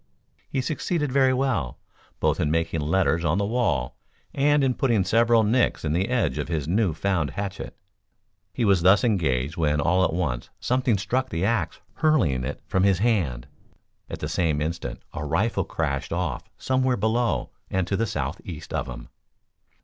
He 0.49 0.61
succeeded 0.61 1.11
very 1.11 1.31
well, 1.31 1.77
both 2.19 2.39
in 2.39 2.49
making 2.49 2.81
letters 2.81 3.23
on 3.23 3.37
the 3.37 3.45
wall 3.45 3.97
and 4.33 4.63
in 4.63 4.73
putting 4.73 5.03
several 5.03 5.43
nicks 5.43 5.85
in 5.85 5.93
the 5.93 6.09
edge 6.09 6.39
of 6.39 6.47
his 6.47 6.67
new 6.67 6.95
found 6.95 7.29
hatchet. 7.37 7.75
He 8.51 8.65
was 8.65 8.81
thus 8.81 9.03
engaged 9.03 9.57
when 9.57 9.79
all 9.79 10.03
at 10.03 10.11
once 10.11 10.49
something 10.59 10.97
struck 10.97 11.29
the 11.29 11.45
axe 11.45 11.79
hurling 11.97 12.43
it 12.43 12.61
from 12.65 12.81
his 12.81 12.97
hand. 12.97 13.45
At 14.09 14.17
the 14.21 14.27
same 14.27 14.59
instant 14.59 15.03
a 15.13 15.23
rifle 15.23 15.65
crashed 15.65 16.11
off 16.11 16.49
somewhere 16.57 16.97
below 16.97 17.51
and 17.69 17.85
to 17.85 17.95
the 17.95 18.07
southeast 18.07 18.73
of 18.73 18.87
him. 18.87 19.09